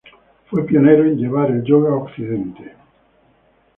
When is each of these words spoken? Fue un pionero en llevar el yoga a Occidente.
Fue 0.49 0.61
un 0.61 0.65
pionero 0.65 1.03
en 1.05 1.15
llevar 1.15 1.51
el 1.51 1.63
yoga 1.63 1.91
a 1.91 1.97
Occidente. 1.97 2.73